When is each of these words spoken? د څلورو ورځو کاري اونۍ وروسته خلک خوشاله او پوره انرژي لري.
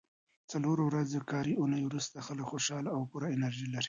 د 0.41 0.43
څلورو 0.51 0.83
ورځو 0.87 1.19
کاري 1.31 1.53
اونۍ 1.57 1.81
وروسته 1.85 2.25
خلک 2.27 2.45
خوشاله 2.51 2.89
او 2.95 3.01
پوره 3.11 3.27
انرژي 3.35 3.67
لري. 3.69 3.79